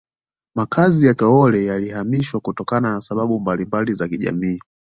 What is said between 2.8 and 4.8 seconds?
na sababu mbalimba za kijamii